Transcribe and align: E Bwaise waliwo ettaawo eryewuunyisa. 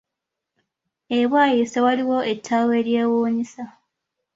E 1.17 1.19
Bwaise 1.29 1.77
waliwo 1.85 2.17
ettaawo 2.31 2.71
eryewuunyisa. 2.79 3.63